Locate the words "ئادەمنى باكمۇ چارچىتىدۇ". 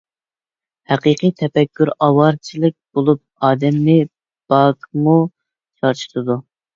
3.49-6.39